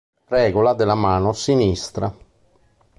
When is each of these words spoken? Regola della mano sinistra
Regola 0.29 0.73
della 0.73 0.95
mano 0.95 1.31
sinistra 1.31 2.11